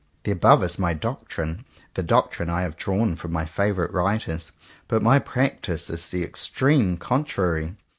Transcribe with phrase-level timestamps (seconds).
[0.23, 1.63] The above is my doctrine,—
[1.93, 4.51] the doctrine I have drawn from my favourite writers;
[4.87, 7.75] but my practice is the extreme contrary.